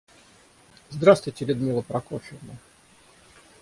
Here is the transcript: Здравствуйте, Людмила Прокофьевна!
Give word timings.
Здравствуйте, 0.89 1.45
Людмила 1.45 1.83
Прокофьевна! 1.83 2.55